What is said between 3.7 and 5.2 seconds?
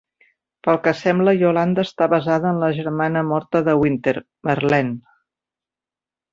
de Wynter, Merlene.